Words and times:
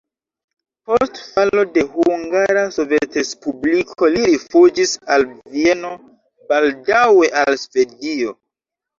Post 0.91 1.17
falo 1.33 1.63
de 1.73 1.81
Hungara 1.97 2.63
Sovetrespubliko 2.77 4.09
li 4.13 4.23
rifuĝis 4.31 4.93
al 5.17 5.25
Vieno, 5.57 5.91
baldaŭe 6.53 7.29
al 7.43 7.59
Svedio. 7.65 8.33